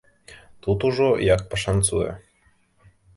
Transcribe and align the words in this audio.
Тут 0.63 0.79
ужо, 0.87 1.09
як 1.33 1.41
пашанцуе. 1.51 2.11